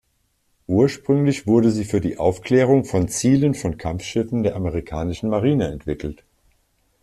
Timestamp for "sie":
1.69-1.85